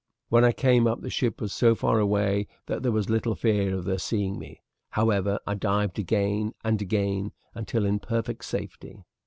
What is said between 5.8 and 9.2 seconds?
again and again until in perfect safety.